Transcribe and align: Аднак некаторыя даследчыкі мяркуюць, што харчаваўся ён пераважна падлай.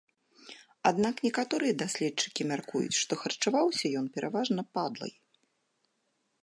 Аднак 0.89 1.15
некаторыя 1.25 1.73
даследчыкі 1.83 2.41
мяркуюць, 2.51 2.99
што 3.01 3.13
харчаваўся 3.25 3.85
ён 4.01 4.05
пераважна 4.15 4.61
падлай. 4.79 5.13